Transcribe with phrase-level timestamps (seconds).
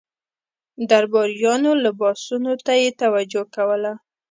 [0.91, 3.93] درباریانو لباسونو ته یې توجه کوله.